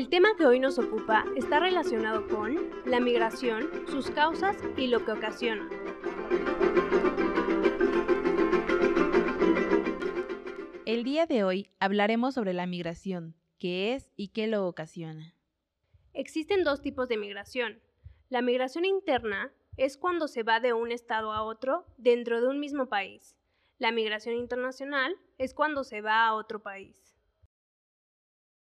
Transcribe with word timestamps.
El 0.00 0.08
tema 0.08 0.34
que 0.34 0.46
hoy 0.46 0.58
nos 0.58 0.78
ocupa 0.78 1.26
está 1.36 1.60
relacionado 1.60 2.26
con 2.26 2.56
la 2.86 3.00
migración, 3.00 3.68
sus 3.86 4.10
causas 4.10 4.56
y 4.78 4.86
lo 4.86 5.04
que 5.04 5.12
ocasiona. 5.12 5.68
El 10.86 11.04
día 11.04 11.26
de 11.26 11.44
hoy 11.44 11.68
hablaremos 11.80 12.32
sobre 12.32 12.54
la 12.54 12.64
migración, 12.64 13.36
qué 13.58 13.92
es 13.92 14.10
y 14.16 14.28
qué 14.28 14.46
lo 14.46 14.66
ocasiona. 14.66 15.34
Existen 16.14 16.64
dos 16.64 16.80
tipos 16.80 17.06
de 17.06 17.18
migración. 17.18 17.82
La 18.30 18.40
migración 18.40 18.86
interna 18.86 19.52
es 19.76 19.98
cuando 19.98 20.28
se 20.28 20.44
va 20.44 20.60
de 20.60 20.72
un 20.72 20.92
estado 20.92 21.30
a 21.30 21.42
otro 21.42 21.84
dentro 21.98 22.40
de 22.40 22.48
un 22.48 22.58
mismo 22.58 22.88
país. 22.88 23.36
La 23.76 23.92
migración 23.92 24.34
internacional 24.34 25.18
es 25.36 25.52
cuando 25.52 25.84
se 25.84 26.00
va 26.00 26.26
a 26.26 26.32
otro 26.32 26.62
país. 26.62 27.09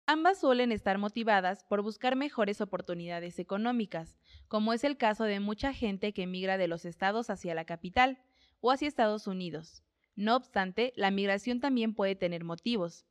Ambas 0.08 0.38
suelen 0.38 0.70
estar 0.70 0.98
motivadas 0.98 1.64
por 1.64 1.82
buscar 1.82 2.14
mejores 2.14 2.60
oportunidades 2.60 3.40
económicas, 3.40 4.20
como 4.46 4.72
es 4.72 4.84
el 4.84 4.96
caso 4.96 5.24
de 5.24 5.40
mucha 5.40 5.72
gente 5.72 6.12
que 6.12 6.28
migra 6.28 6.58
de 6.58 6.68
los 6.68 6.84
estados 6.84 7.28
hacia 7.28 7.56
la 7.56 7.64
capital 7.64 8.22
o 8.60 8.70
hacia 8.70 8.86
Estados 8.86 9.26
Unidos. 9.26 9.82
No 10.14 10.36
obstante, 10.36 10.92
la 10.94 11.10
migración 11.10 11.58
también 11.58 11.92
puede 11.92 12.14
tener 12.14 12.44
motivos. 12.44 13.04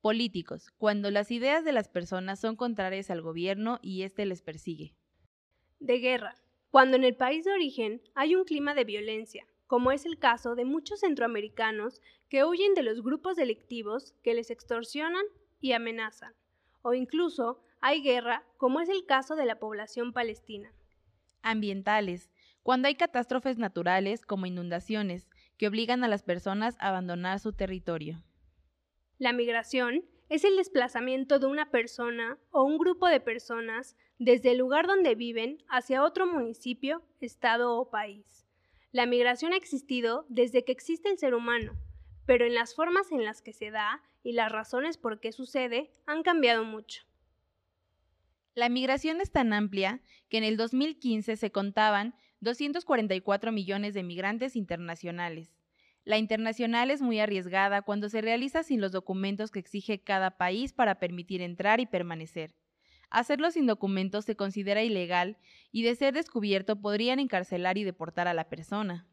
Políticos, 0.00 0.72
cuando 0.78 1.12
las 1.12 1.30
ideas 1.30 1.64
de 1.64 1.72
las 1.72 1.88
personas 1.88 2.40
son 2.40 2.56
contrarias 2.56 3.08
al 3.12 3.22
gobierno 3.22 3.78
y 3.80 4.02
éste 4.02 4.26
les 4.26 4.42
persigue. 4.42 4.96
De 5.78 6.00
guerra, 6.00 6.34
cuando 6.72 6.96
en 6.96 7.04
el 7.04 7.14
país 7.14 7.44
de 7.44 7.52
origen 7.52 8.02
hay 8.16 8.34
un 8.34 8.42
clima 8.42 8.74
de 8.74 8.82
violencia, 8.82 9.46
como 9.68 9.92
es 9.92 10.06
el 10.06 10.18
caso 10.18 10.56
de 10.56 10.64
muchos 10.64 11.00
centroamericanos 11.00 12.00
que 12.28 12.44
huyen 12.44 12.74
de 12.74 12.82
los 12.82 13.00
grupos 13.00 13.36
delictivos 13.36 14.12
que 14.24 14.34
les 14.34 14.50
extorsionan 14.50 15.24
y 15.60 15.72
amenazan. 15.72 16.34
O 16.82 16.94
incluso 16.94 17.62
hay 17.80 18.02
guerra, 18.02 18.44
como 18.58 18.80
es 18.80 18.88
el 18.88 19.06
caso 19.06 19.34
de 19.34 19.46
la 19.46 19.58
población 19.58 20.12
palestina. 20.12 20.72
Ambientales, 21.42 22.30
cuando 22.62 22.86
hay 22.88 22.94
catástrofes 22.94 23.58
naturales 23.58 24.24
como 24.24 24.46
inundaciones, 24.46 25.28
que 25.56 25.66
obligan 25.66 26.04
a 26.04 26.08
las 26.08 26.22
personas 26.22 26.76
a 26.78 26.88
abandonar 26.88 27.40
su 27.40 27.52
territorio. 27.52 28.22
La 29.18 29.32
migración 29.32 30.04
es 30.28 30.44
el 30.44 30.56
desplazamiento 30.56 31.38
de 31.38 31.46
una 31.46 31.70
persona 31.70 32.38
o 32.50 32.62
un 32.62 32.78
grupo 32.78 33.06
de 33.06 33.20
personas 33.20 33.96
desde 34.18 34.52
el 34.52 34.58
lugar 34.58 34.86
donde 34.86 35.14
viven 35.14 35.58
hacia 35.68 36.02
otro 36.04 36.26
municipio, 36.26 37.02
estado 37.20 37.76
o 37.76 37.90
país. 37.90 38.46
La 38.92 39.06
migración 39.06 39.52
ha 39.52 39.56
existido 39.56 40.24
desde 40.28 40.64
que 40.64 40.72
existe 40.72 41.10
el 41.10 41.18
ser 41.18 41.34
humano, 41.34 41.74
pero 42.32 42.46
en 42.46 42.54
las 42.54 42.74
formas 42.74 43.12
en 43.12 43.26
las 43.26 43.42
que 43.42 43.52
se 43.52 43.70
da 43.70 44.00
y 44.22 44.32
las 44.32 44.50
razones 44.50 44.96
por 44.96 45.20
qué 45.20 45.32
sucede 45.32 45.90
han 46.06 46.22
cambiado 46.22 46.64
mucho. 46.64 47.02
La 48.54 48.70
migración 48.70 49.20
es 49.20 49.30
tan 49.30 49.52
amplia 49.52 50.00
que 50.30 50.38
en 50.38 50.44
el 50.44 50.56
2015 50.56 51.36
se 51.36 51.52
contaban 51.52 52.14
244 52.40 53.52
millones 53.52 53.92
de 53.92 54.02
migrantes 54.02 54.56
internacionales. 54.56 55.58
La 56.04 56.16
internacional 56.16 56.90
es 56.90 57.02
muy 57.02 57.20
arriesgada 57.20 57.82
cuando 57.82 58.08
se 58.08 58.22
realiza 58.22 58.62
sin 58.62 58.80
los 58.80 58.92
documentos 58.92 59.50
que 59.50 59.58
exige 59.58 60.00
cada 60.00 60.38
país 60.38 60.72
para 60.72 60.98
permitir 60.98 61.42
entrar 61.42 61.80
y 61.80 61.86
permanecer. 61.86 62.54
Hacerlo 63.10 63.50
sin 63.50 63.66
documentos 63.66 64.24
se 64.24 64.36
considera 64.36 64.82
ilegal 64.82 65.36
y 65.70 65.82
de 65.82 65.94
ser 65.96 66.14
descubierto 66.14 66.80
podrían 66.80 67.18
encarcelar 67.18 67.76
y 67.76 67.84
deportar 67.84 68.26
a 68.26 68.32
la 68.32 68.48
persona. 68.48 69.06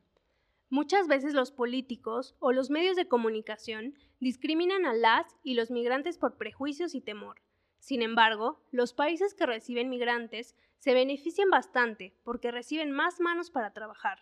Muchas 0.72 1.08
veces 1.08 1.34
los 1.34 1.52
políticos 1.52 2.36
o 2.40 2.52
los 2.52 2.70
medios 2.70 2.96
de 2.96 3.08
comunicación 3.08 3.96
discriminan 4.20 4.86
a 4.86 4.94
las 4.94 5.26
y 5.44 5.56
los 5.56 5.72
migrantes 5.72 6.20
por 6.20 6.38
prejuicios 6.38 6.94
y 6.94 7.02
temor. 7.02 7.42
Sin 7.80 8.04
embargo, 8.04 8.62
los 8.72 8.94
países 8.94 9.34
que 9.34 9.48
reciben 9.48 9.90
migrantes 9.90 10.56
se 10.78 10.94
benefician 10.94 11.50
bastante 11.50 12.14
porque 12.24 12.52
reciben 12.52 12.92
más 12.92 13.20
manos 13.20 13.50
para 13.50 13.74
trabajar. 13.74 14.20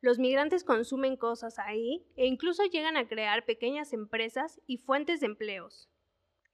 Los 0.00 0.20
migrantes 0.20 0.62
consumen 0.62 1.16
cosas 1.16 1.58
ahí 1.58 2.04
e 2.16 2.26
incluso 2.26 2.64
llegan 2.64 2.96
a 2.96 3.08
crear 3.08 3.44
pequeñas 3.44 3.92
empresas 3.92 4.60
y 4.66 4.76
fuentes 4.76 5.20
de 5.20 5.26
empleos. 5.26 5.88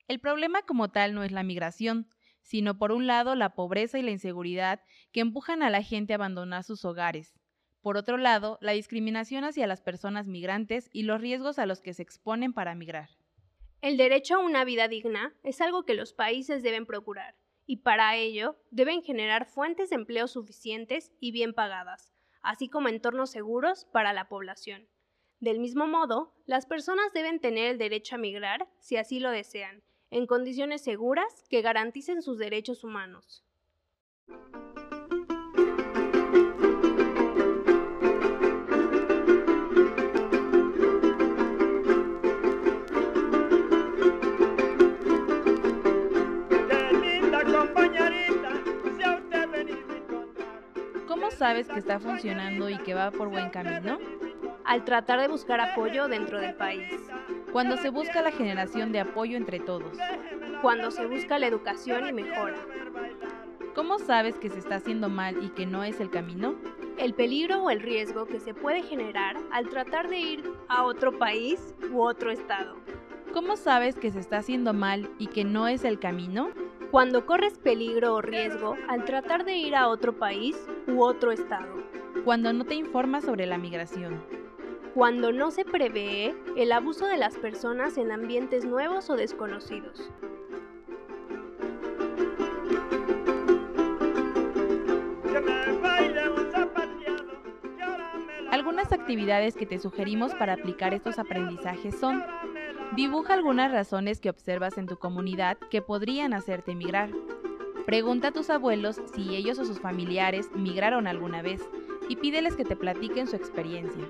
El 0.06 0.21
problema 0.21 0.62
como 0.62 0.91
tal 0.91 1.15
no 1.15 1.22
es 1.22 1.33
la 1.33 1.43
migración, 1.43 2.09
sino 2.41 2.78
por 2.78 2.93
un 2.93 3.06
lado 3.06 3.34
la 3.34 3.55
pobreza 3.55 3.99
y 3.99 4.03
la 4.03 4.10
inseguridad 4.10 4.81
que 5.12 5.21
empujan 5.21 5.62
a 5.62 5.69
la 5.69 5.83
gente 5.83 6.15
a 6.15 6.16
abandonar 6.16 6.65
sus 6.65 6.87
hogares. 6.87 7.39
Por 7.88 7.97
otro 7.97 8.19
lado, 8.19 8.59
la 8.60 8.72
discriminación 8.72 9.44
hacia 9.44 9.66
las 9.66 9.81
personas 9.81 10.28
migrantes 10.28 10.91
y 10.93 11.04
los 11.04 11.22
riesgos 11.22 11.59
a 11.59 11.65
los 11.65 11.81
que 11.81 11.94
se 11.94 12.03
exponen 12.03 12.53
para 12.53 12.75
migrar. 12.75 13.09
El 13.81 13.97
derecho 13.97 14.34
a 14.34 14.41
una 14.41 14.62
vida 14.66 14.88
digna 14.88 15.34
es 15.43 15.62
algo 15.62 15.84
que 15.84 15.94
los 15.94 16.12
países 16.12 16.62
deben 16.62 16.84
procurar, 16.84 17.34
y 17.65 17.78
para 17.78 18.15
ello 18.15 18.59
deben 18.71 19.00
generar 19.03 19.47
fuentes 19.47 19.88
de 19.88 19.97
empleo 19.97 20.28
suficientes 20.28 21.12
y 21.19 21.32
bien 21.32 21.54
pagadas, 21.54 22.12
así 22.43 22.69
como 22.69 22.88
entornos 22.88 23.31
seguros 23.31 23.87
para 23.91 24.12
la 24.12 24.28
población. 24.28 24.87
Del 25.41 25.59
mismo 25.59 25.87
modo, 25.87 26.34
las 26.44 26.66
personas 26.66 27.15
deben 27.15 27.41
tener 27.41 27.71
el 27.71 27.78
derecho 27.78 28.16
a 28.16 28.19
migrar 28.19 28.69
si 28.81 28.98
así 28.98 29.19
lo 29.19 29.31
desean, 29.31 29.82
en 30.10 30.27
condiciones 30.27 30.82
seguras 30.82 31.47
que 31.48 31.62
garanticen 31.62 32.21
sus 32.21 32.37
derechos 32.37 32.84
humanos. 32.84 33.47
Sabes 51.38 51.69
que 51.69 51.78
está 51.78 52.00
funcionando 52.00 52.69
y 52.69 52.76
que 52.78 52.94
va 52.94 53.12
por 53.12 53.28
buen 53.28 53.50
camino? 53.50 53.99
Al 54.65 54.84
tratar 54.84 55.21
de 55.21 55.28
buscar 55.28 55.60
apoyo 55.60 56.09
dentro 56.09 56.41
del 56.41 56.54
país. 56.54 56.93
Cuando 57.53 57.76
se 57.76 57.91
busca 57.91 58.22
la 58.22 58.32
generación 58.32 58.91
de 58.91 59.00
apoyo 59.00 59.37
entre 59.37 59.60
todos. 59.60 59.97
Cuando 60.60 60.91
se 60.91 61.06
busca 61.06 61.38
la 61.38 61.47
educación 61.47 62.09
y 62.09 62.12
mejora. 62.12 62.56
¿Cómo 63.75 64.00
sabes 64.00 64.34
que 64.37 64.50
se 64.50 64.59
está 64.59 64.77
haciendo 64.77 65.09
mal 65.09 65.37
y 65.41 65.50
que 65.50 65.65
no 65.65 65.84
es 65.84 66.00
el 66.00 66.10
camino? 66.10 66.56
El 66.98 67.15
peligro 67.15 67.62
o 67.62 67.71
el 67.71 67.81
riesgo 67.81 68.27
que 68.27 68.41
se 68.41 68.53
puede 68.53 68.82
generar 68.82 69.37
al 69.53 69.69
tratar 69.69 70.09
de 70.09 70.19
ir 70.19 70.44
a 70.66 70.82
otro 70.82 71.16
país 71.16 71.72
u 71.93 72.03
otro 72.03 72.32
estado. 72.32 72.75
¿Cómo 73.32 73.56
sabes 73.56 73.94
que 73.94 74.10
se 74.10 74.19
está 74.19 74.38
haciendo 74.38 74.72
mal 74.72 75.09
y 75.19 75.28
que 75.28 75.44
no 75.44 75.69
es 75.69 75.84
el 75.84 76.00
camino? 76.00 76.50
Cuando 76.91 77.27
corres 77.27 77.59
peligro 77.59 78.15
o 78.15 78.22
riesgo 78.22 78.77
al 78.88 79.04
tratar 79.04 79.44
de 79.44 79.56
ir 79.56 79.77
a 79.77 79.87
otro 79.87 80.19
país 80.19 80.56
u 80.88 81.03
otro 81.03 81.31
estado. 81.31 81.69
Cuando 82.25 82.53
no 82.53 82.65
te 82.65 82.75
informas 82.75 83.25
sobre 83.25 83.47
la 83.47 83.59
migración. 83.59 84.22
Cuando 84.94 85.32
no 85.32 85.50
se 85.50 85.65
prevé 85.65 86.34
el 86.56 86.72
abuso 86.72 87.06
de 87.06 87.19
las 87.19 87.37
personas 87.37 87.99
en 87.99 88.10
ambientes 88.10 88.65
nuevos 88.65 89.10
o 89.10 89.16
desconocidos. 89.16 90.10
Algunas 98.51 98.92
actividades 98.92 99.54
que 99.54 99.66
te 99.66 99.78
sugerimos 99.78 100.34
para 100.34 100.54
aplicar 100.54 100.95
estos 100.95 101.18
aprendizajes 101.18 101.98
son 101.98 102.24
Dibuja 102.97 103.34
algunas 103.34 103.71
razones 103.71 104.18
que 104.18 104.30
observas 104.30 104.78
en 104.78 104.86
tu 104.86 104.97
comunidad 104.97 105.59
que 105.71 105.83
podrían 105.83 106.33
hacerte 106.33 106.72
emigrar. 106.72 107.10
Pregunta 107.89 108.29
a 108.29 108.33
tus 108.33 108.51
abuelos 108.51 109.01
si 109.15 109.35
ellos 109.35 109.59
o 109.59 109.65
sus 109.65 109.81
familiares 109.81 110.51
migraron 110.55 111.07
alguna 111.07 111.41
vez 111.41 111.63
y 112.07 112.17
pídeles 112.17 112.55
que 112.55 112.67
te 112.67 112.77
platiquen 112.77 113.27
su 113.27 113.35
experiencia. 113.35 114.05